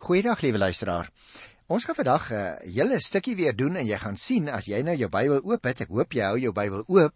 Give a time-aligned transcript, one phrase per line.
[0.00, 1.10] Goeiedag liewe luisteraar.
[1.66, 4.80] Ons gaan vandag 'n uh, hele stukkie weer doen en jy gaan sien as jy
[4.82, 5.80] nou jou Bybel oop het.
[5.80, 7.14] Ek hoop jy hou jou Bybel oop.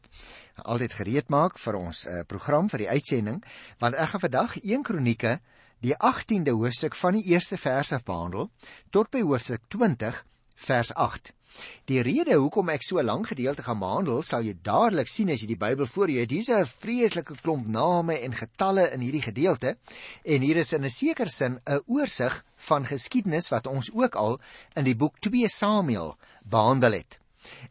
[0.57, 3.41] Altyd gereed maak vir ons uh, program vir die uitsending,
[3.81, 5.41] want ek gaan vandag 1 Kronieke
[5.81, 8.51] die 18de hoofstuk van die eerste vers af behandel
[8.91, 10.21] tot by hoofstuk 20
[10.55, 11.33] vers 8.
[11.91, 15.51] Die rede hoekom ek so lank gedeelte gaan behandel, sal jy dadelik sien as jy
[15.53, 16.31] die Bybel voor jou het.
[16.31, 19.77] Hier's 'n vreeslike klomp name en getalle in hierdie gedeelte
[20.25, 24.41] en hier is in 'n sekere sin 'n oorsig van geskiedenis wat ons ook al
[24.75, 27.19] in die boek 2 Samuel behandel het.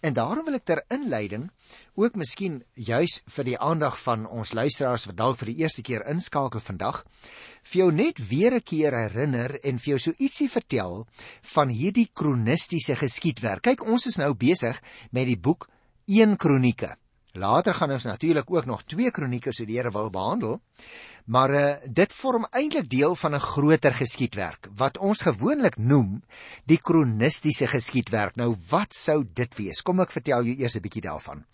[0.01, 1.49] En daarom wil ek ter inleiding
[1.95, 6.05] ook miskien juis vir die aandag van ons luisteraars wat dalk vir die eerste keer
[6.09, 7.03] inskakel vandag
[7.63, 11.07] vir jou net weer 'n keer herinner en vir jou so ietsie vertel
[11.53, 13.61] van hierdie kronistiese geskiedwerk.
[13.61, 14.81] Kyk, ons is nou besig
[15.11, 15.69] met die boek
[16.07, 16.97] 1 Kronieke.
[17.33, 20.59] Later gaan ons natuurlik ook nog twee kronieke se die Here wil behandel.
[21.25, 26.21] Maar uh, dit vorm eintlik deel van 'n groter geskiedwerk wat ons gewoonlik noem
[26.65, 28.35] die kronistiese geskiedwerk.
[28.35, 29.81] Nou wat sou dit wees?
[29.81, 31.45] Kom ek vertel jou eers 'n bietjie daarvan.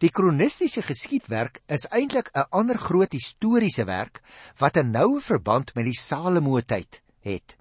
[0.00, 4.22] Die kronistiese geskiedwerk is eintlik 'n ander groot historiese werk
[4.56, 7.56] wat 'n noue verband met die Salomo tyd het.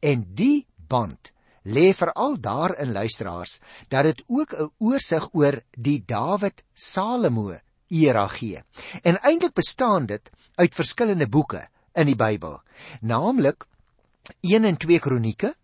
[0.00, 3.58] En die band lê veral daarin luisteraars
[3.88, 7.58] dat dit ook 'n oorsig oor die Dawid Salomo
[7.88, 8.62] era gee.
[9.02, 12.60] En eintlik bestaan dit uit verskillende boeke in die Bybel,
[13.00, 13.66] naamlik
[14.40, 15.54] 1 en 2 Kronieke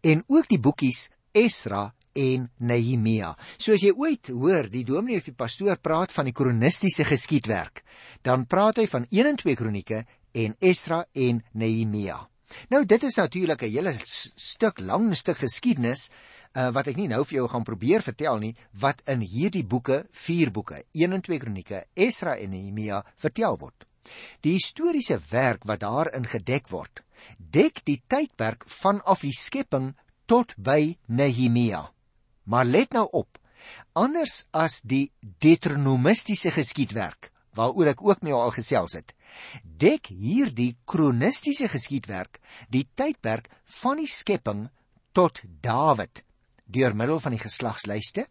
[0.00, 3.36] en ook die boekies Esra en Nehemia.
[3.56, 7.84] So as jy ooit hoor die dominee of die pastoor praat van die kronistiese geskiedwerk,
[8.22, 12.31] dan praat hy van 1 en 2 Kronieke en Esra en Nehemia.
[12.68, 13.94] Nou dit is natuurlik 'n hele
[14.36, 16.10] stuk lang stuk geskiedenis
[16.56, 20.04] uh, wat ek nie nou vir jou gaan probeer vertel nie wat in hierdie boeke,
[20.12, 23.86] vier boeke, 1 en 2 Kronieke, Esra en Nehemia vertel word.
[24.42, 27.02] Die historiese werk wat daarin gedek word,
[27.38, 29.92] dek die tydperk vanaf die skepping
[30.26, 31.90] tot by Nehemia.
[32.44, 33.38] Maar let nou op,
[33.94, 39.12] anders as die Deuteronomistiese geskiedwerk waaroor ek ook nou al gesels het,
[39.62, 43.48] dek hierdie kronistiese geskiedwerk die tydperk
[43.82, 44.68] van die skepping
[45.12, 46.24] tot Dawid
[46.64, 48.26] deur middel van die geslagslyste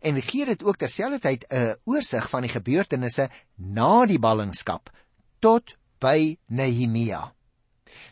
[0.00, 4.90] en gee dit ook terselfdertyd 'n oorsig van die gebeurtenisse na die ballingskap
[5.40, 7.36] tot by Nehemia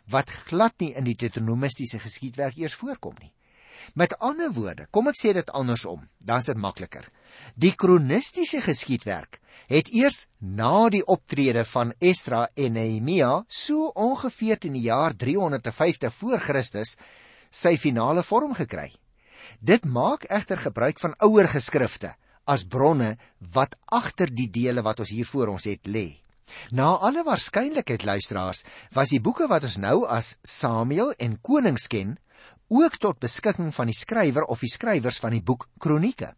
[0.08, 3.32] wat glad nie in die Deuteronomistiese geskiedwerk eers voorkom nie.
[3.94, 7.06] Met ander woorde, kom ek sê dit andersom, dan is dit makliker.
[7.54, 9.40] Die kronistiese geskiedwerk
[9.70, 16.12] het eers na die optrede van Esdra en Nehemia, so ongeveer in die jaar 350
[16.14, 16.96] voor Christus,
[17.50, 18.90] sy finale vorm gekry.
[19.60, 23.14] Dit maak egter gebruik van ouer geskrifte as bronne
[23.54, 26.20] wat agter die dele wat ons hier voor ons het lê.
[26.76, 32.18] Na alle waarskynlikheid luisteraars, was die boeke wat ons nou as Samuel en Konings ken,
[32.68, 36.34] ook tot beskikking van die skrywer of die skrywers van die boek Kronieke.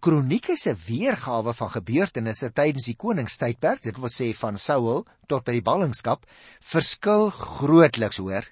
[0.00, 5.56] Kronieke se weergawe van gebeurtenisse tydens die koningstydperk, dit wil sê van Saul tot by
[5.58, 6.26] die ballingskap,
[6.60, 8.46] verskil grootliks hoor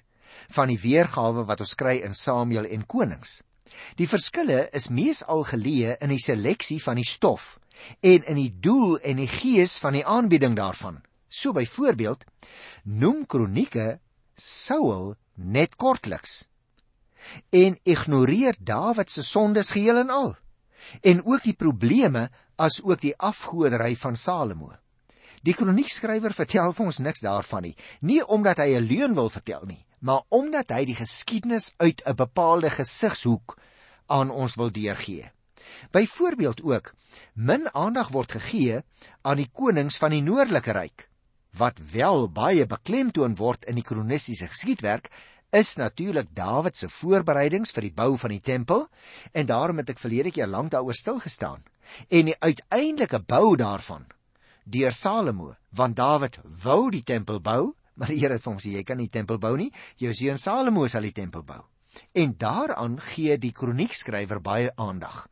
[0.51, 3.39] van die weergawe wat ons kry in Samuel en Konings.
[3.99, 7.55] Die verskille is meesal geleë in die seleksie van die stof
[8.05, 11.01] en in die doel en die gees van die aanbieding daarvan.
[11.29, 12.25] So byvoorbeeld
[12.83, 13.99] noem Kronieke
[14.35, 16.45] Saul net kortliks
[17.49, 20.35] en ignoreer Dawid se sondes geheel en al
[21.01, 24.73] en ook die probleme as ook die afgoderry van Salomo.
[25.45, 29.65] Die kroniekskrywer vertel vir ons niks daarvan nie, nie omdat hy 'n leuen wil vertel
[29.65, 33.57] nie, maar omdat hy die geskiedenis uit 'n bepaalde gesigshoek
[34.07, 35.31] aan ons wil deurgee.
[35.91, 36.93] Byvoorbeeld ook
[37.33, 38.81] min aandag word gegee
[39.21, 41.09] aan die konings van die noordelike ryk
[41.57, 45.09] wat wel baie beklemtoon word in die kronistiese geskiedwerk
[45.49, 48.87] is natuurlik Dawid se voorbereidings vir die bou van die tempel
[49.33, 51.63] en daarom het ek verlede keer lank daaroor stil gestaan.
[52.09, 54.05] En die uiteindelike bou daarvan
[54.65, 58.73] deur Salomo, want Dawid wou die tempel bou, maar die Here het vir hom gesê
[58.73, 61.61] jy kan nie tempel bou nie, jou seun Salomo sal die tempel bou.
[62.17, 65.27] En daaraan gee die kroniekskrywer baie aandag.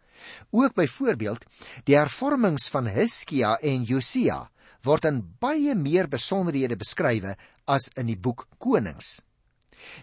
[0.52, 1.44] Ook byvoorbeeld
[1.90, 4.46] die hervormings van Hiskia en Josia
[4.84, 7.36] word in baie meer besonderhede beskrywe
[7.68, 9.24] as in die boek Konings.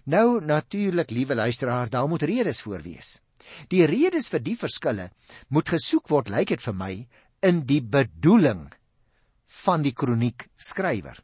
[0.04, 3.20] Nou natuurlik, liewe luisteraar, daar moet redes voor wees.
[3.68, 5.10] Die redes vir die verskille
[5.48, 6.92] moet gesoek word, lyk dit vir my,
[7.42, 8.68] in die bedoeling
[9.64, 11.18] van die kroniek skrywer.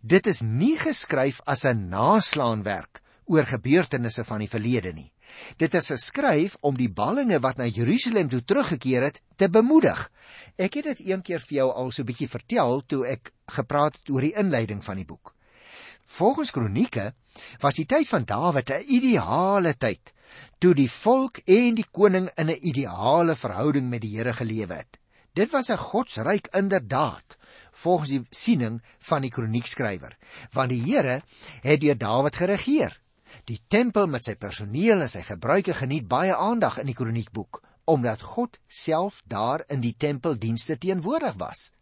[0.00, 5.12] Dit is nie geskryf as 'n naslaanwerk oor gebeurtenisse van die verlede nie.
[5.56, 10.10] Dit is geskryf om die ballinge wat na Jerusalem toe teruggekeer het te bemoedig.
[10.56, 13.96] Ek het dit een keer vir jou al so 'n bietjie vertel toe ek gepraat
[13.96, 15.34] het oor die inleiding van die boek.
[16.08, 17.12] Volgens Kronieke
[17.60, 20.12] was die tyd van Dawid 'n ideale tyd
[20.58, 24.98] toe die volk en die koning in 'n ideale verhouding met die Here gelewe het.
[25.34, 27.36] Dit was 'n godsryk inderdaad
[27.70, 30.16] volgens die siening van die kroniekskrywer,
[30.52, 31.22] want die Here
[31.62, 33.00] het deur Dawid geregeer.
[33.44, 38.20] Die tempel met sy personeel en sy gebruike geniet baie aandag in die kroniekboek omdat
[38.20, 41.72] God self daar in die tempeldienste teenwoordig was.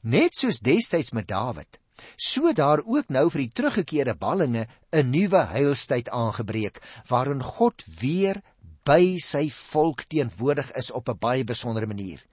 [0.00, 1.78] Net soos destyds met Dawid,
[2.16, 8.42] so daar ook nou vir die teruggekeerde ballinge 'n nuwe heilstyd aangebreek waarin God weer
[8.84, 12.24] by sy volk teenwoordig is op 'n baie besondere manier.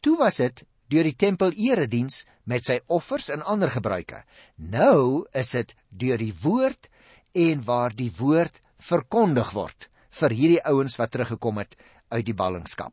[0.00, 4.24] Toe was dit deur die tempel erediens met sy offers en ander gebruike.
[4.56, 6.88] Nou is dit deur die woord
[7.32, 9.88] en waar die woord verkondig word
[10.20, 11.76] vir hierdie ouens wat teruggekom het
[12.12, 12.92] uit die ballingskap.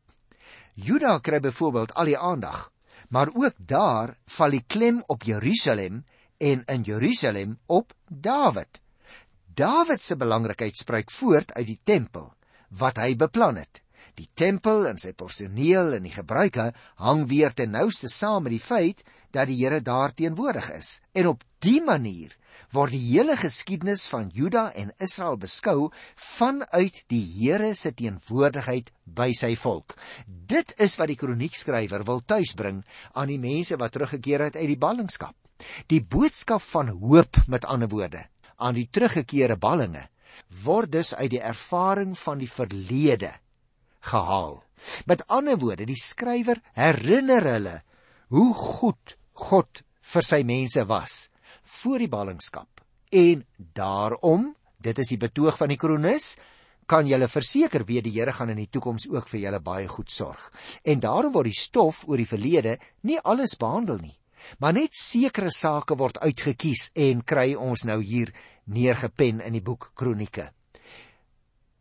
[0.79, 2.69] Juda kry byvoorbeeld al die aandag,
[3.09, 6.03] maar ook daar val die klem op Jerusalem
[6.39, 8.79] en in Jerusalem op Dawid.
[9.45, 12.31] Dawid se belangrikheid spruit voort uit die tempel
[12.79, 13.81] wat hy beplan het.
[14.15, 16.69] Die tempel en sy personeel en die gebruike
[17.03, 19.03] hang weer ten nouste saam met die feit
[19.35, 20.99] dat die Here daar teenwoordig is.
[21.11, 22.35] En op dië manier
[22.75, 29.31] word die hele geskiedenis van Juda en Israel beskou vanuit die Here se teenwoordigheid by
[29.33, 29.95] sy volk.
[30.27, 32.83] Dit is wat die kroniekskrywer wil tuisbring
[33.13, 35.38] aan die mense wat teruggekeer het uit die ballingskap.
[35.91, 38.25] Die boodskap van hoop met ander woorde
[38.57, 40.07] aan die teruggekeerde ballinge
[40.63, 43.33] word dus uit die ervaring van die verlede
[44.07, 44.61] gehaal.
[45.05, 47.75] Met ander woorde, die skrywer herinner hulle
[48.33, 49.83] hoe goed God
[50.13, 51.29] vir sy mense was
[51.79, 52.81] voor die ballingskap.
[53.09, 56.37] En daarom, dit is die betoog van die kronikus,
[56.89, 60.09] kan julle verseker weet die Here gaan in die toekoms ook vir julle baie goed
[60.09, 60.47] sorg.
[60.81, 64.15] En daarom word die stof oor die verlede nie alles behandel nie,
[64.59, 68.33] maar net sekere sake word uitgekies en kry ons nou hier
[68.65, 70.51] neergepen in die boek Kronieke.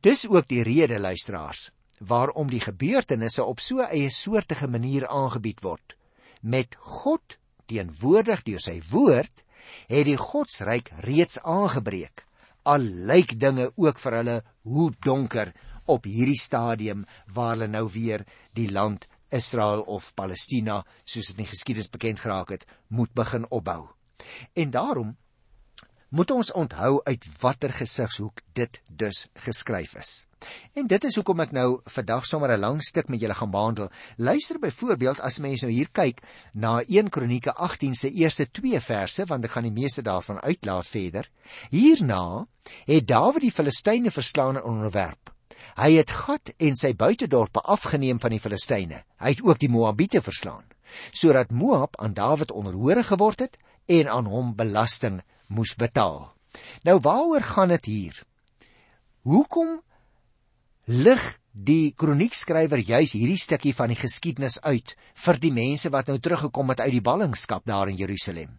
[0.01, 5.61] Dis ook die rede luisteraars waarom die gebeurtenisse op so 'n eie soortige manier aangebied
[5.61, 5.97] word.
[6.41, 9.45] Met God teenwoordig deur sy woord
[9.89, 12.25] het die godsryk reeds aangebreek.
[12.63, 15.53] Al lyk dinge ook vir hulle hoe donker
[15.87, 21.45] op hierdie stadium waar hulle nou weer die land Israel of Palestina, soos dit in
[21.45, 23.89] die geskiedenis bekend geraak het, moet begin opbou.
[24.55, 25.17] En daarom
[26.09, 30.13] moet ons onthou uit watter gesigshoek dit dus geskryf is.
[30.73, 33.91] En dit is hoekom ek nou vandag sommer 'n lang stuk met julle gaan behandel.
[34.17, 36.23] Luister byvoorbeeld as mense nou hier kyk
[36.53, 40.87] na 1 Kronieke 18 se eerste 2 verse want ek gaan die meeste daarvan uitlaat
[40.87, 41.31] verder.
[41.71, 42.47] Hierna
[42.87, 45.38] het Dawid die Filistyne verslaan en onderwerp.
[45.79, 49.05] Hy het Gat en sy buitedorpe afgeneem van die Filistyne.
[49.23, 50.67] Hy het ook die Moabiete verslaan
[51.13, 56.33] sodat Moab aan Dawid onderhore geword het en aan hom belasting moes betaal.
[56.83, 58.23] Nou waaroor gaan dit hier?
[59.23, 59.81] Hoekom
[60.85, 64.95] lig die kroniekskrywer juis hierdie stukkie van die geskiedenis uit
[65.25, 68.59] vir die mense wat nou teruggekom het uit die ballingskap daar in Jerusalem?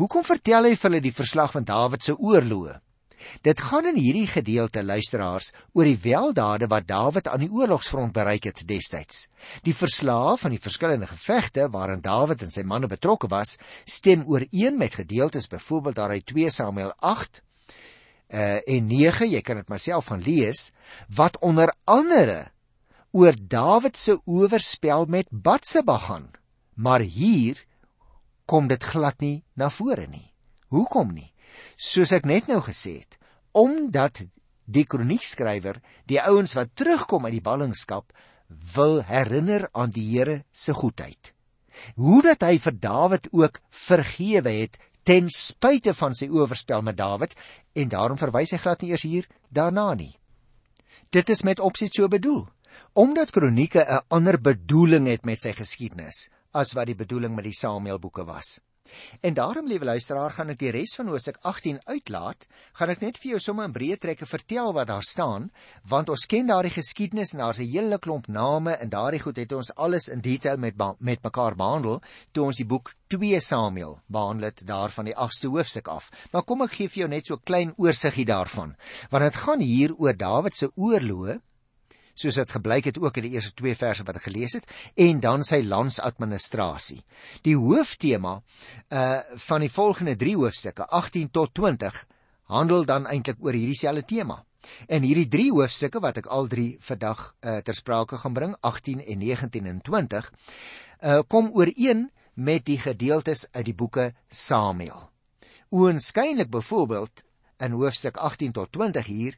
[0.00, 2.78] Hoekom vertel hy vir hulle die verslag van Dawid se oorloë?
[3.42, 8.48] Dit gaan in hierdie gedeelte luisteraars oor die weldade wat Dawid aan die oorlogsfront bereik
[8.50, 9.28] het destyds.
[9.62, 14.78] Die verslae van die verskillende gevegte waarin Dawid en sy manne betrokke was, stem ooreen
[14.78, 17.42] met gedeeltes byvoorbeeld daar uit 2 Samuel 8
[18.32, 20.70] uh, en 9, jy kan dit maar self gaan lees,
[21.12, 22.50] wat onder andere
[23.12, 26.30] oor Dawid se oorspel met Batseba gaan.
[26.74, 27.64] Maar hier
[28.44, 30.32] kom dit glad nie na vore nie.
[30.72, 31.31] Hoekom nie?
[31.76, 33.18] Soos ek net nou gesê het,
[33.52, 34.22] omdat
[34.64, 38.12] die kroniekskrywer die ouens wat terugkom uit die ballingskap
[38.74, 41.32] wil herinner aan die Here se goedheid.
[41.96, 44.78] Hoe dat hy vir Dawid ook vergewe het
[45.08, 47.34] ten spyte van sy oorspel met Dawid
[47.74, 50.12] en daarom verwys hy glad nie eers hier daarna nie.
[51.12, 52.46] Dit is met opset so bedoel
[52.96, 57.56] omdat kronieke 'n ander bedoeling het met sy geskiedenis as wat die bedoeling met die
[57.56, 58.60] Samuelboeke was.
[59.20, 62.46] En daarom, liewe luisteraar, gaan ek die res van Hoofstuk 18 uitlaat,
[62.78, 65.50] gaan ek net vir jou sommer in breë trekke vertel wat daar staan,
[65.88, 69.52] want ons ken daardie geskiedenis en daar's 'n hele klomp name en daardie goed het
[69.52, 74.44] ons alles in detail met met mekaar behandel toe ons die boek 2 Samuel behandel
[74.44, 76.10] het daar van die 8ste hoofstuk af.
[76.32, 78.76] Maar kom ek gee vir jou net so 'n klein oorsiggie daarvan,
[79.10, 81.40] want dit gaan hier oor Dawid se oorloë
[82.14, 84.68] soos dit gebleik het ook in die eerste 2 verse wat ek gelees het
[85.00, 87.02] en dan sy landsadministrasie.
[87.42, 88.40] Die hooftema
[88.92, 92.06] uh van die volgende 3 hoofstukke 18 tot 20
[92.52, 94.42] handel dan eintlik oor hierdie selfde tema.
[94.86, 99.04] En hierdie 3 hoofstukke wat ek al 3 vandag uh ter sprake gaan bring, 18
[99.04, 100.32] en 19 en 20,
[101.02, 105.10] uh kom ooreen met die gedeeltes uit die boeke Samuel.
[105.72, 107.24] Oënskynlik byvoorbeeld
[107.62, 109.36] in hoofstuk 18 tot 20 hier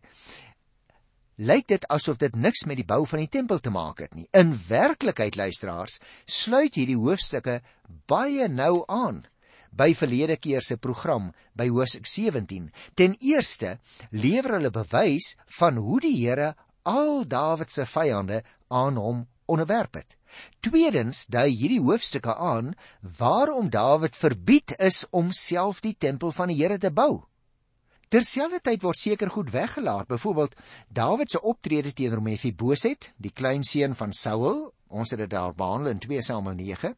[1.36, 4.28] lyk dit asof dit niks met die bou van die tempel te maak het nie.
[4.32, 7.60] In werklikheid luisteraars, sluit hierdie hoofstukke
[8.06, 9.24] baie nou aan
[9.74, 12.70] by verlede keer se program by Hosea 17.
[12.94, 13.78] Ten eerste
[14.10, 16.54] lewer hulle bewys van hoe die Here
[16.86, 20.16] al Dawid se vyande aan hom onderwerp het.
[20.64, 22.72] Tweedens dui hierdie hoofstukke aan
[23.18, 27.24] waarom Dawid verbied is om self die tempel van die Here te bou.
[28.14, 30.52] Terselfdertyd word seker goed weggelaat, byvoorbeeld
[30.94, 36.02] Dawid se optrede teenoor Mephiboset, die kleinseun van Saul, ons het dit daar behandel in
[36.04, 36.92] 2 Samuel 9,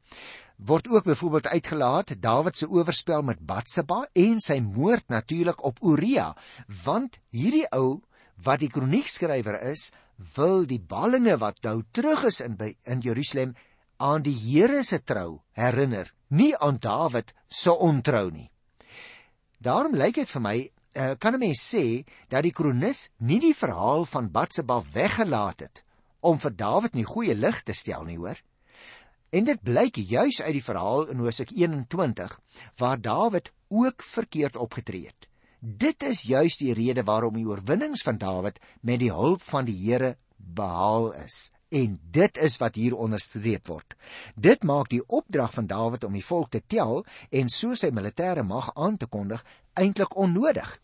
[0.68, 6.35] word ook byvoorbeeld uitgelaat Dawid se oorspel met Batseba en sy moord natuurlik op Uria,
[6.85, 8.02] want hierdie ou
[8.44, 9.88] wat die kroniekskrywer is,
[10.37, 13.56] wil die ballinge wat nou terug is in by in Jerusalem
[13.96, 18.50] aan die Here se trou herinner, nie aan Dawid se ontrou nie.
[19.64, 20.58] Daarom lyk dit vir my
[20.97, 25.85] uh, kan 'n mens sê dat die kronikus nie die verhaal van Batseba weggelaat het
[26.21, 28.38] om vir Dawid nie goeie lig te stel nie, hoor.
[29.31, 32.41] En dit blyk juis uit die verhaal in Hosea 21
[32.79, 35.29] waar Dawid ook verkeerd opgetree het.
[35.61, 39.76] Dit is juis die rede waarom die oorwinnings van Dawid met die hulp van die
[39.76, 41.50] Here behaal is.
[41.69, 43.97] En dit is wat hier onderstreep word.
[44.35, 48.47] Dit maak die opdrag van Dawid om die volk te tel en so sy militêre
[48.47, 49.43] mag aan te kondig
[49.75, 50.79] eintlik onnodig.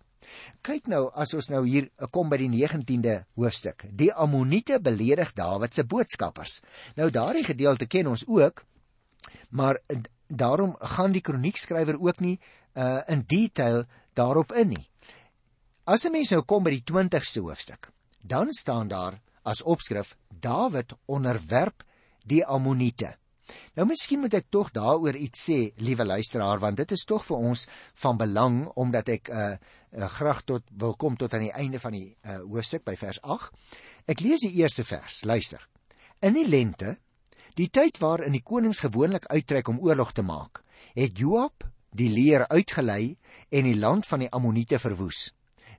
[0.63, 3.87] Kyk nou as ons nou hier kom by die 19de hoofstuk.
[3.91, 6.61] Die Ammoniete beledig Dawid se boodskappers.
[6.97, 8.65] Nou daardie gedeelte ken ons ook,
[9.51, 9.81] maar
[10.27, 12.39] daarom gaan die kroniekskrywer ook nie
[12.75, 13.85] uh in detail
[14.15, 14.89] daarop in nie.
[15.85, 20.93] As 'n mens nou kom by die 20ste hoofstuk, dan staan daar as opskrif Dawid
[21.07, 21.85] onderwerp
[22.25, 23.17] die Ammoniete.
[23.77, 27.37] Nou miskien moet ek tog daaroor iets sê, liewe luisteraar, want dit is tog vir
[27.37, 27.67] ons
[28.05, 29.53] van belang omdat ek uh,
[29.93, 33.21] uh graag tot wil kom tot aan die einde van die uh hoofstuk by vers
[33.23, 33.53] 8.
[34.07, 35.23] Ek lees die eerste vers.
[35.25, 35.69] Luister.
[36.21, 36.97] In die lente,
[37.59, 40.63] die tyd waarin die konings gewoonlik uittrek om oorlog te maak,
[40.95, 43.17] het Joab die leer uitgelei
[43.53, 45.33] en die land van die Ammoniete verwoes.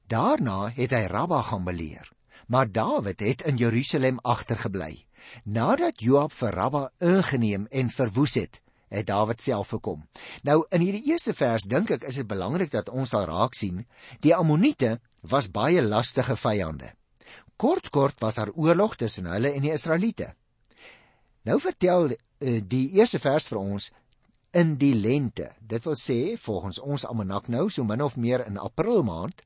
[0.07, 2.09] Daarna het hy Rabba gaan beleer,
[2.47, 5.05] maar Dawid het in Jerusalem agtergebly.
[5.43, 8.59] Nadat Joab vir Rabba ingeneem en verwoes het,
[8.93, 10.03] het Dawid self gekom.
[10.43, 13.85] Nou in hierdie eerste vers dink ek is dit belangrik dat ons sal raak sien,
[14.21, 16.93] die Ammoniete was baie lastige vyande.
[17.57, 20.33] Kort kort was daar oorlog tussen hulle en die Israeliete.
[21.43, 22.17] Nou vertel uh,
[22.61, 23.91] die eerste vers vir ons
[24.53, 25.49] in die lente.
[25.59, 29.41] Dit wil sê volgens ons almanak nou so min of meer in April maand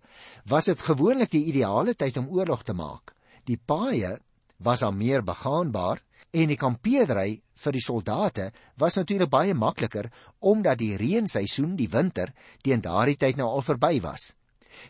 [0.51, 3.13] was dit gewoonlik die ideale tyd om oorlog te maak.
[3.48, 4.17] Die paaie
[4.57, 8.49] was al meer begaanbaar en die kampeerdery vir die soldate
[8.81, 10.09] was natuurlik baie makliker
[10.39, 14.33] omdat die reenseisoen, die winter, teen daardie tyd nou al verby was.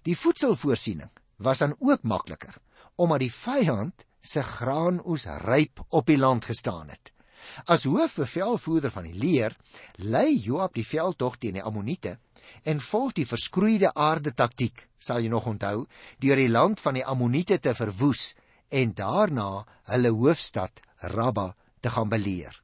[0.04, 2.58] Die voedselvoorsiening was dan ook makliker
[2.98, 7.14] omdat die vyand se graanoes ryp op die land gestaan het.
[7.70, 9.54] As hoofbevelvoerder van die leer,
[10.04, 12.18] lei Joab die veldtog teen die Ammoniete
[12.68, 15.86] en volg die verskroeide aarde taktiek, sal jy nog onthou,
[16.20, 18.34] deur die land van die Ammoniete te verwoes
[18.70, 22.64] en daarna hulle hoofstad Rabba te gaan beleer.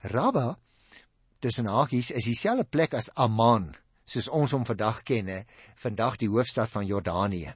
[0.00, 0.58] Rabba
[1.38, 3.72] tussen hakies is dieselfde plek as Amman,
[4.04, 5.30] soos ons hom vandag ken,
[5.76, 7.54] vandag die hoofstad van Jordanië.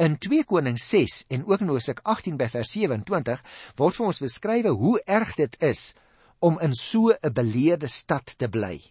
[0.00, 3.44] In 2 Konings 6 en ook in Hosea 18 by vers 27
[3.78, 5.92] word vir ons beskryf hoe erg dit is
[6.40, 8.82] om in so 'n beleerde stad te bly.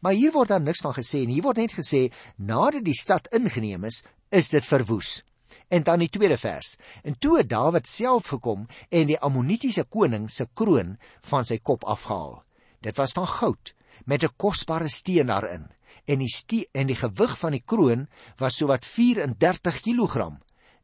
[0.00, 3.28] Maar hier word daar niks van gesê en hier word net gesê nadat die stad
[3.30, 5.22] ingeneem is, is dit verwoes.
[5.68, 6.76] En dan die tweede vers.
[7.02, 11.84] En toe het Dawid self gekom en die Ammonitiese koning se kroon van sy kop
[11.84, 12.42] afgehaal.
[12.80, 15.70] Dit was van goud met 'n kosbare steen daarin
[16.04, 20.30] en die stie, en die gewig van die kroon was sowat 34 kg.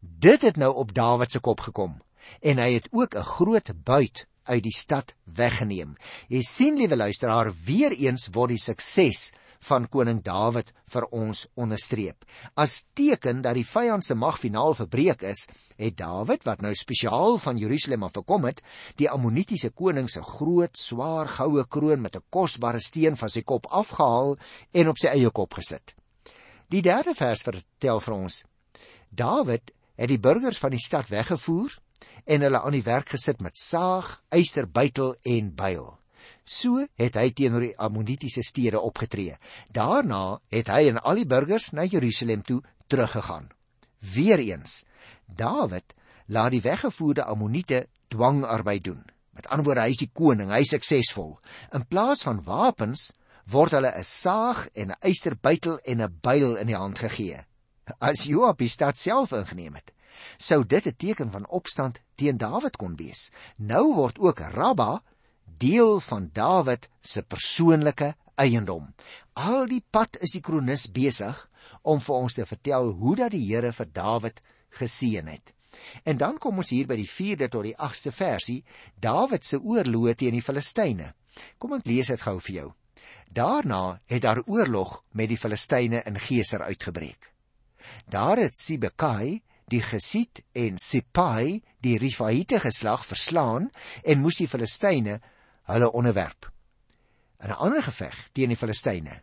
[0.01, 2.03] Dit het nou op Dawid se kop gekom
[2.41, 5.97] en hy het ook 'n groot buit uit die stad weggeneem.
[6.29, 9.33] Jy sien liewe luisteraar, weer eens word die sukses
[9.69, 12.25] van koning Dawid vir ons onderstreep.
[12.55, 15.47] As teken dat die vyand se mag finaal verbreek is,
[15.77, 18.63] het Dawid, wat nou spesiaal van Jerusalem af gekom het,
[18.97, 23.67] die Ammonitiese koning se groot, swaar goue kroon met 'n kosbare steen van sy kop
[23.67, 24.37] afgehaal
[24.73, 25.95] en op sy eie kop gesit.
[26.69, 28.45] Die derde vers vertel vir ons:
[29.11, 31.79] Dawid het die burgers van die stad weggevoer
[32.27, 35.98] en hulle aan die werk gesit met saag, eysterbytel en byl.
[36.49, 39.37] So het hy teenoor die Ammonitiese stede opgetree.
[39.69, 43.51] Daarna het hy en al die burgers na Jerusalem toe teruggegaan.
[44.01, 44.85] Weereens,
[45.27, 45.93] Dawid
[46.33, 49.05] laat die weggevoerde Ammoniete dwangarbeid doen.
[49.37, 51.37] Met ander woorde, hy is die koning, hy is suksesvol.
[51.77, 53.11] In plaas van wapens
[53.49, 57.45] word hulle 'n saag en 'n eysterbytel en 'n byl in die hand gegee.
[58.01, 59.93] As Joab die stad self ingeneem het,
[60.37, 63.31] sou dit 'n teken van opstand teen Dawid kon wees.
[63.57, 65.03] Nou word ook Rabba
[65.59, 68.95] deel van Dawid se persoonlike eiendom.
[69.35, 71.45] Al die pad is die kronikus besig
[71.83, 74.43] om vir ons te vertel hoe dat die Here vir Dawid
[74.79, 75.55] geseën het.
[76.05, 78.63] En dan kom ons hier by die 4de tot die 8ste versie,
[79.01, 81.13] Dawid se oorlog teen die Filistyne.
[81.59, 82.69] Kom ek lees dit gou vir jou.
[83.29, 87.31] Daarna het daar oorlog met die Filistyne in Geser uitgebreek.
[88.09, 93.69] Daar het Sibekai die Gesiet en Sipai die Rifaite geslag verslaan
[94.03, 95.21] en moes die Filistyne
[95.73, 96.51] hulle onderwerp.
[97.41, 99.23] In 'n ander geveg teen die Filistyne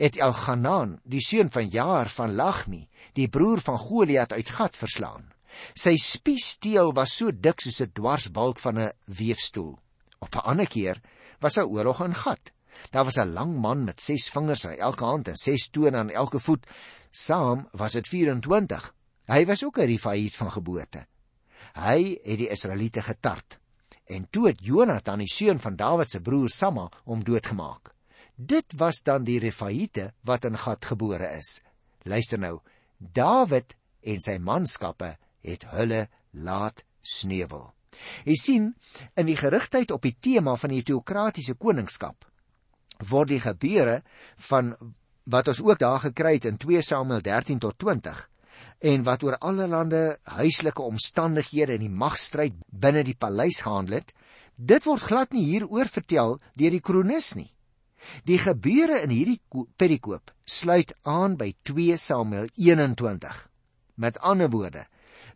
[0.00, 5.26] het Elganan, die seun van Jaar van Lagmi, die broer van Goliat uit Gat verslaan.
[5.74, 9.78] Sy spiessteel was so dik soos 'n dwarsbalk van 'n weefstoel.
[10.18, 11.00] Op 'n ander keer
[11.40, 12.52] was daar oorlog in Gat.
[12.90, 16.10] Daar was 'n lang man met 6 vingers aan elke hand en 6 tone aan
[16.10, 16.66] elke voet.
[17.10, 18.94] Saam was dit 24.
[19.26, 21.06] Hy was ook 'n Rifait van geboorte.
[21.72, 23.58] Hy het die Israeliete getart.
[24.10, 27.92] En toe het Jonathan, die seun van Dawid se broer Samma, hom doodgemaak.
[28.34, 31.60] Dit was dan die Rifaite wat in Gat gebore is.
[32.02, 32.58] Luister nou.
[32.98, 35.12] Dawid en sy manskappe
[35.46, 37.68] het hulle laat sneuwel.
[38.24, 38.66] Jy sien,
[39.18, 42.26] in die gerigtheid op die tema van die teokratiese koningskap
[43.10, 44.00] word die gebeure
[44.50, 44.74] van
[45.30, 48.26] wat ons ook daar gekry het in 2 Samuel 13 tot 20
[48.80, 54.12] en wat oor allerlei huislike omstandighede en die magstryd binne die paleis gehandel het,
[54.56, 57.50] dit word glad nie hieroor vertel deur die kronikus nie.
[58.24, 59.40] Die gebeure in hierdie
[59.76, 63.48] perikoop sluit aan by 2 Samuel 21.
[64.00, 64.86] Met ander woorde,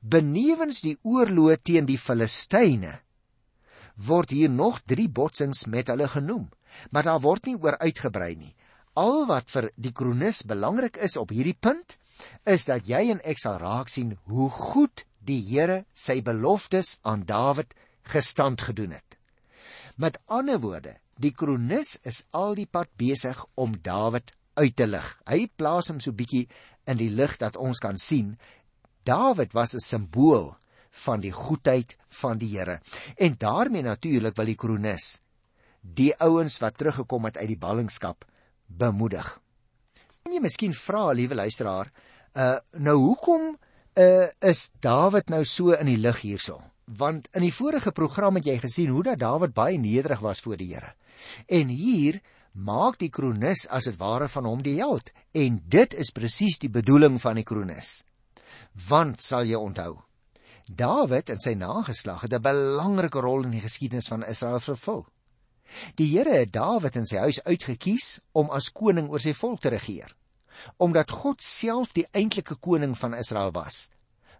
[0.01, 3.01] benewens die oorlog teen die Filistyne
[3.95, 6.49] word hier nog 3 botsings met hulle genoem,
[6.91, 8.55] maar daar word nie oor uitgebrei nie.
[8.99, 11.99] Al wat vir die kronikus belangrik is op hierdie punt
[12.45, 17.25] is dat jy en ek sal raak sien hoe goed die Here sy beloftes aan
[17.25, 17.75] Dawid
[18.13, 19.17] gestand gedoen het.
[19.97, 25.07] Met ander woorde, die kronikus is al die pad besig om Dawid uit te lig.
[25.27, 26.47] Hy plaas hom so bietjie
[26.91, 28.37] in die lig dat ons kan sien
[29.05, 30.57] Dawid was 'n simbool
[31.05, 32.81] van die goedheid van die Here.
[33.17, 35.21] En daarmee natuurlik wil die kronikus
[35.85, 38.25] die ouens wat teruggekom het uit die ballingskap
[38.67, 39.41] bemoedig.
[40.35, 41.93] Jy miskien vra, liewe luisteraar,
[42.35, 43.53] uh nou hoekom
[44.03, 46.57] uh is Dawid nou so in die lig hierso?
[46.99, 50.57] Want in die vorige program het jy gesien hoe dat Dawid baie nederig was voor
[50.59, 50.91] die Here.
[51.47, 52.19] En hier
[52.51, 56.73] maak die kronikus as dit ware van hom die held en dit is presies die
[56.81, 58.03] bedoeling van die kronikus.
[58.89, 60.01] Want sal jy onthou,
[60.67, 65.07] Dawid en sy nageslag het 'n belangrike rol in die geskiedenis van Israel vervul.
[65.95, 69.69] Die Here het Dawid in sy huis uitgekies om as koning oor sy volk te
[69.69, 70.11] regeer.
[70.77, 73.89] Omdat God self die eintlike koning van Israel was,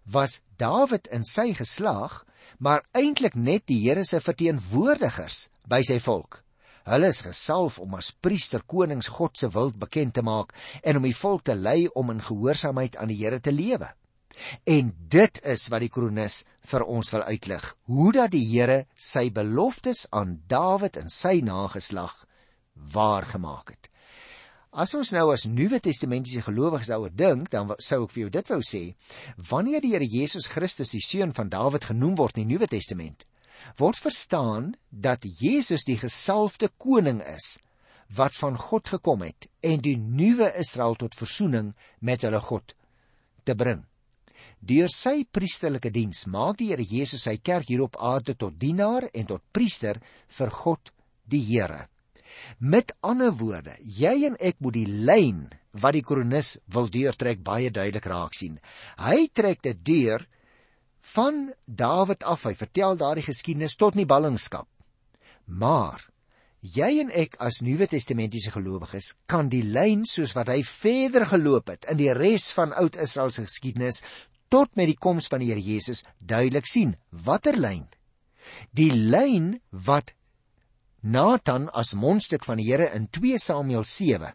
[0.03, 2.23] was Dawid in sy geslag
[2.57, 6.41] maar eintlik net die Here se verteenwoordigers by sy volk.
[6.85, 11.07] Hulle is gesalf om as priester konings God se wil bekend te maak en om
[11.07, 13.89] die volk te lei om in gehoorsaamheid aan die Here te lewe.
[14.67, 19.29] En dit is wat die kronikus vir ons wil uitlig, hoe dat die Here sy
[19.33, 22.25] beloftes aan Dawid en sy nageslag
[22.75, 23.89] waargemaak het.
[24.75, 28.49] As ons nou as Nuwe Testamentiese gelowiges daaroor dink, dan sou ek vir jou dit
[28.51, 28.81] wou sê,
[29.39, 33.23] wanneer die Here Jesus Christus die seun van Dawid genoem word in die Nuwe Testament,
[33.79, 37.55] word verstaan dat Jesus die gesalfde koning is
[38.19, 41.71] wat van God gekom het en die nuwe Israel tot verzoening
[42.03, 42.75] met hulle God
[43.47, 43.81] te bring.
[44.59, 49.07] Deur sy priesterlike diens maak die Here Jesus sy kerk hier op aarde tot dienaar
[49.13, 50.91] en tot priester vir God
[51.31, 51.85] die Here.
[52.59, 55.45] Met ander woorde, jy en ek moet die lyn
[55.75, 58.59] wat die kronikus wil deurtrek baie duidelik raak sien.
[59.01, 60.25] Hy trek dit deur
[61.15, 62.45] van Dawid af.
[62.47, 64.67] Hy vertel daardie geskiedenis tot in die ballingskap.
[65.45, 66.01] Maar
[66.65, 71.69] jy en ek as Nuwe Testamentiese gelowiges kan die lyn soos wat hy verder geloop
[71.69, 74.01] het in die res van Oud-Israel se geskiedenis
[74.49, 76.95] tot met die koms van die Here Jesus duidelik sien.
[77.11, 77.85] Watter lyn?
[78.73, 80.13] Die lyn wat
[81.05, 84.33] Nathan as mondstuk van die Here in 2 Samuel 7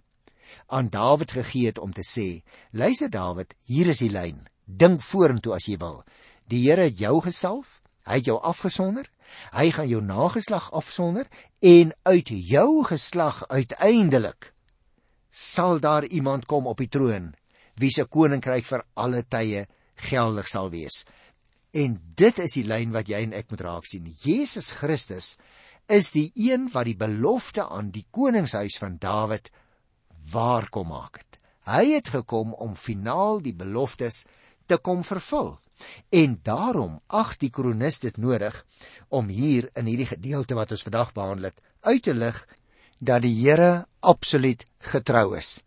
[0.71, 4.47] aan Dawid gegee het om te sê: "Luister Dawid, hier is die lyn.
[4.67, 6.05] Dink vorentoe as jy wil.
[6.47, 9.11] Die Here het jou gesalf, hy het jou afgesonder,
[9.51, 11.27] hy gaan jou nageslag afsonder
[11.59, 14.53] en uit jou geslag uiteindelik
[15.31, 17.35] sal daar iemand kom op die troon
[17.81, 21.05] wie se koninkryk vir alle tye geldig sal wees.
[21.75, 24.07] En dit is die lyn wat jy en ek moet raak sien.
[24.23, 25.37] Jesus Christus
[25.91, 29.51] is die een wat die belofte aan die koningshuis van Dawid
[30.31, 31.39] waar kom maak het.
[31.67, 34.25] Hy het gekom om finaal die beloftes
[34.67, 35.57] te kom vervul.
[36.15, 38.55] En daarom ag die kronikus dit nodig
[39.09, 42.39] om hier in hierdie gedeelte wat ons vandag behandel het, uit te lig
[43.01, 45.61] dat die Here absoluut getrou is.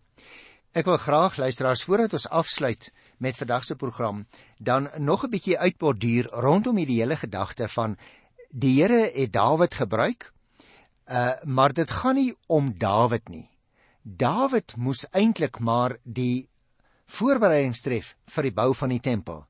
[0.74, 4.26] Ek wil graag luisteraars voordat ons afsluit met vandag se program
[4.58, 7.98] dan nog 'n bietjie uitborduur rondom hierdie hele gedagte van
[8.54, 10.30] die Here het Dawid gebruik.
[11.10, 13.50] Uh maar dit gaan nie om Dawid nie.
[14.04, 16.48] Dawid moes eintlik maar die
[17.08, 19.44] voorbereidings tref vir die bou van die tempel.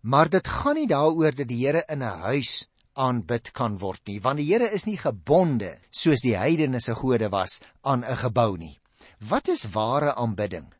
[0.00, 4.20] Maar dit gaan nie daaroor dat die Here in 'n huis aanbid kan word nie,
[4.20, 8.56] want die Here is nie gebonde soos die heidene se gode was aan 'n gebou
[8.56, 8.78] nie.
[9.18, 10.72] Wat is ware aanbidding?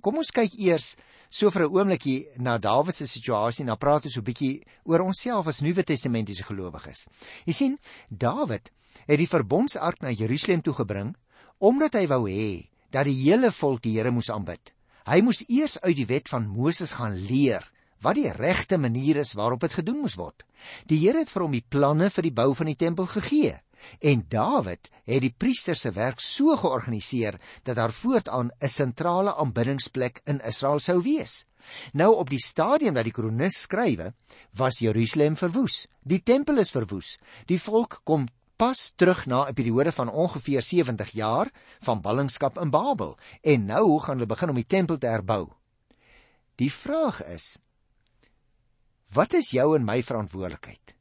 [0.00, 0.96] Kom ons kyk eers
[1.32, 5.00] so vir 'n oombliekie na Dawid se situasie, dan praat ons so 'n bietjie oor
[5.00, 7.08] onsself as Nuwe Testamentiese gelowiges.
[7.46, 7.78] Jy sien,
[8.10, 8.70] Dawid
[9.06, 11.16] het die verbondsark na Jerusalem toe gebring
[11.58, 14.72] omdat hy wou hê dat die hele volk die Here moes aanbid.
[15.06, 17.64] Hy moes eers uit die wet van Moses gaan leer
[18.02, 20.42] wat die regte manier is waarop dit gedoen moes word.
[20.86, 23.60] Die Here het vir hom die planne vir die bou van die tempel gegee.
[24.00, 30.20] En Dawid het die priester se werk so georganiseer dat daar voortaan 'n sentrale aanbiddingsplek
[30.24, 31.44] in Israel sou wees.
[31.92, 34.14] Nou op die stadium dat die kronikus skrywe,
[34.50, 35.86] was Jerusalem verwoes.
[36.02, 37.18] Die tempel is verwoes.
[37.46, 42.70] Die volk kom pas terug na 'n periode van ongeveer 70 jaar van ballingskap in
[42.70, 45.48] Babel en nou gaan hulle begin om die tempel te herbou.
[46.54, 47.62] Die vraag is:
[49.12, 50.94] Wat is jou en my verantwoordelikheid?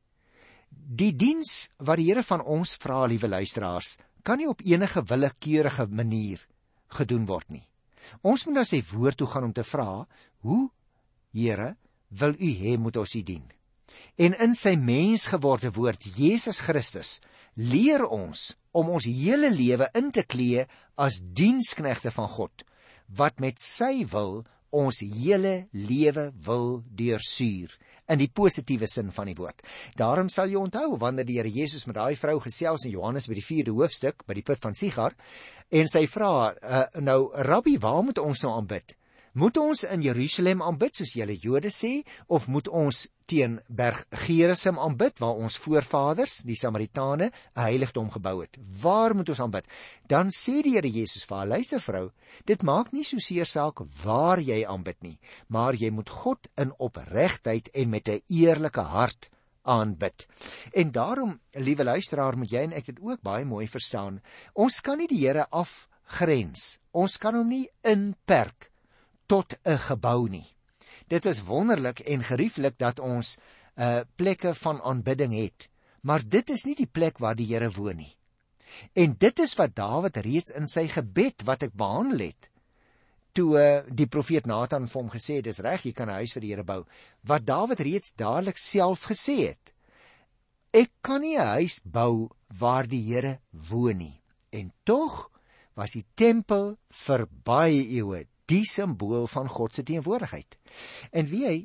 [0.91, 3.95] Die diens wat die Here van ons vra, liewe luisteraars,
[4.27, 6.41] kan nie op enige willekeurige manier
[6.91, 7.63] gedoen word nie.
[8.27, 10.03] Ons moet na sy woord toe gaan om te vra,
[10.43, 10.65] hoe
[11.31, 11.75] Here
[12.19, 13.45] wil u hê moet ons u dien?
[14.19, 17.19] En in sy mensgeworde woord Jesus Christus
[17.55, 20.65] leer ons om ons hele lewe in te klee
[20.99, 22.65] as diensknegte van God
[23.15, 27.73] wat met sy wil ons hele lewe wil deursuur
[28.11, 29.63] in die positiewe sin van die woord.
[29.99, 33.37] Daarom sal jy onthou wanneer die Here Jesus met daai vrou gesels in Johannes by
[33.39, 35.15] die 4de hoofstuk by die put van Sigar
[35.71, 38.97] en sy vra uh, nou Rabbi, waar moet ons nou aanbid?
[39.39, 44.79] Moet ons in Jerusalem aanbid soos julle Jode sê of moet ons teen Berg Gerizim
[44.81, 48.57] aanbid waar ons voorvaders, die Samaritane, 'n heiligdom gebou het?
[48.81, 49.67] Waar moet ons aanbid?
[50.07, 52.11] Dan sê die Here Jesus vir haar: "Luister vrou,
[52.45, 56.73] dit maak nie so seer saak waar jy aanbid nie, maar jy moet God in
[56.77, 59.29] opregtheid en met 'n eerlike hart
[59.63, 60.27] aanbid."
[60.73, 64.21] En daarom, liewe luisteraar, moet jy en ek dit ook baie mooi verstaan.
[64.53, 66.79] Ons kan nie die Here afgrens.
[66.91, 68.71] Ons kan hom nie inperk
[69.27, 70.55] tot 'n gebou nie.
[71.11, 73.39] Dit is wonderlik en gerieflik dat ons 'n
[73.81, 75.69] uh, eh, plekke van aanbidding het,
[76.01, 78.15] maar dit is nie die plek waar die Here woon nie.
[78.93, 82.49] En dit is wat Dawid reeds in sy gebed wat ek behandel het,
[83.31, 86.33] toe uh, die profeet Nathan vir hom gesê het, dis reg, jy kan 'n huis
[86.33, 86.85] vir die Here bou,
[87.23, 89.73] wat Dawid reeds dadelik self gesê het.
[90.73, 94.21] Ek kan nie 'n huis bou waar die Here woon nie.
[94.51, 95.29] En tog
[95.75, 100.57] was die tempel vir baie eeue die simbool van God se teenwoordigheid.
[101.11, 101.57] En wie hy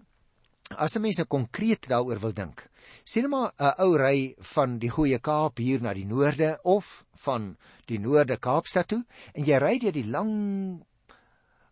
[0.75, 2.68] as 'n mens nou konkreet daaroor wil dink.
[3.05, 7.07] Sien nou maar 'n ou ry van die Goeie Kaap hier na die noorde of
[7.14, 10.85] van die noorde Kaapstad toe en jy ry deur die lang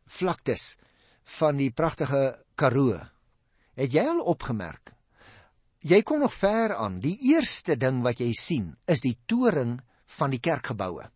[0.06, 0.76] vlaktes
[1.24, 3.00] van die pragtige Karoo.
[3.74, 4.92] Het jy al opgemerk?
[5.78, 7.00] Jy kom nog ver aan.
[7.00, 11.10] Die eerste ding wat jy sien is die toring van die kerkgeboue.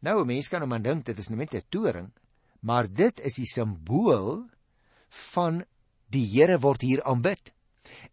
[0.00, 2.12] Nou 'n mens kan hom nou dink dit is net 'n toring,
[2.66, 4.42] maar dit is die simbool
[5.32, 5.62] van
[6.10, 7.52] die Here word hier aanbid.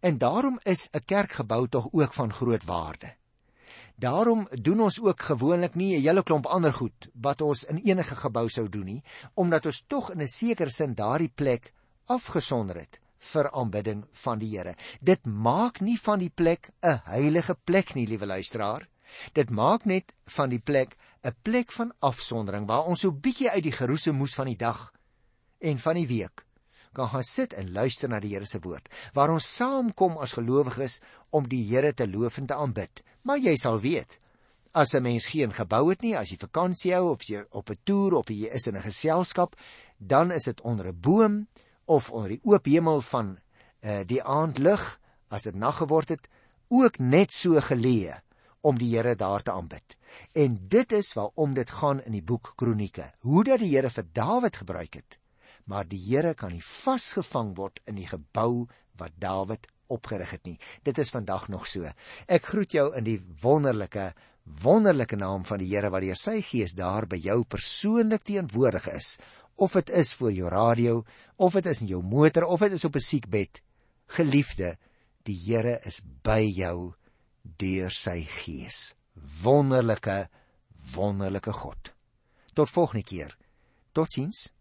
[0.00, 3.14] En daarom is 'n kerkgebou tog ook van groot waarde.
[3.96, 8.14] Daarom doen ons ook gewoonlik nie 'n hele klomp ander goed wat ons in enige
[8.14, 9.02] gebou sou doen nie,
[9.34, 11.72] omdat ons tog in 'n sekere sin daardie plek
[12.06, 14.74] afgesonder het vir aanbidding van die Here.
[15.00, 18.88] Dit maak nie van die plek 'n heilige plek nie, liewe luisteraar.
[19.32, 23.62] Dit maak net van die plek 'n plek van afsondering waar ons so bietjie uit
[23.62, 24.92] die geroese moes van die dag
[25.58, 26.44] en van die week
[26.94, 31.00] kan gaan sit en luister na die Here se woord, waar ons saamkom as gelowiges
[31.34, 33.02] om die Here te loof en te aanbid.
[33.26, 34.18] Maar jy sal weet,
[34.72, 37.78] as 'n mens geen gebou het nie, as jy vakansie hou of jy op 'n
[37.84, 39.56] toer of jy is in 'n geselskap,
[39.98, 41.48] dan is dit onder 'n boom
[41.84, 43.38] of onder die oop hemel van
[43.82, 46.28] uh, die aandlig as dit nag geword het,
[46.68, 48.23] ook net so geleë
[48.64, 49.96] om die Here daar te aanbid.
[50.32, 53.10] En dit is waarom dit gaan in die boek Kronieke.
[53.26, 55.18] Hoe dat die Here vir Dawid gebruik het,
[55.64, 58.66] maar die Here kan nie vasgevang word in die gebou
[59.00, 60.58] wat Dawid opgerig het nie.
[60.82, 61.88] Dit is vandag nog so.
[62.26, 64.12] Ek groet jou in die wonderlike
[64.44, 69.16] wonderlike naam van die Here wat deur sy gees daar by jou persoonlik teenwoordig is.
[69.56, 71.04] Of dit is voor jou radio,
[71.36, 73.62] of dit is in jou motor, of dit is op 'n siekbed.
[74.06, 74.76] Geliefde,
[75.24, 76.94] die Here is by jou
[77.44, 78.94] deur sy gees.
[79.42, 80.28] Wonderlike
[80.94, 81.92] wonderlike God.
[82.52, 83.36] Tot volgende keer.
[83.92, 84.52] Totsiens.